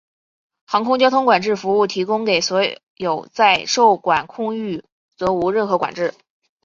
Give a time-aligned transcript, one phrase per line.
[0.65, 2.63] 航空交通管制服务提供给所
[2.95, 4.83] 有在受管空域
[5.15, 6.15] 则无任何管制。